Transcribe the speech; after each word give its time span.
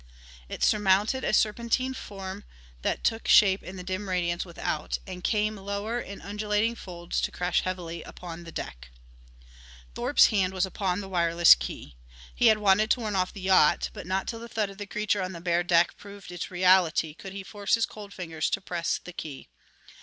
It 0.49 0.63
surmounted 0.63 1.23
a 1.23 1.31
serpentine 1.31 1.93
form 1.93 2.43
that 2.81 3.03
took 3.03 3.27
shape 3.27 3.61
in 3.61 3.75
the 3.75 3.83
dim 3.83 4.09
radiance 4.09 4.43
without 4.43 4.97
and 5.05 5.23
came 5.23 5.57
lower 5.57 5.99
in 5.99 6.21
undulating 6.23 6.73
folds 6.73 7.21
to 7.21 7.29
crash 7.31 7.61
heavily 7.61 8.01
upon 8.01 8.43
the 8.43 8.51
deck. 8.51 8.89
Thorpe's 9.93 10.25
hand 10.29 10.55
was 10.55 10.65
upon 10.65 11.01
the 11.01 11.07
wireless 11.07 11.53
key. 11.53 11.97
He 12.33 12.47
had 12.47 12.57
wanted 12.57 12.89
to 12.89 12.99
warn 13.01 13.15
off 13.15 13.31
the 13.31 13.41
yacht, 13.41 13.91
but 13.93 14.07
not 14.07 14.27
till 14.27 14.39
the 14.39 14.49
thud 14.49 14.71
of 14.71 14.79
the 14.79 14.87
creature 14.87 15.21
on 15.21 15.33
the 15.33 15.39
bare 15.41 15.61
deck 15.61 15.95
proved 15.97 16.31
its 16.31 16.49
reality 16.49 17.13
could 17.13 17.33
he 17.33 17.43
force 17.43 17.75
his 17.75 17.85
cold 17.85 18.11
fingers 18.11 18.49
to 18.49 18.59
press 18.59 18.99
the 19.03 19.13
key. 19.13 19.49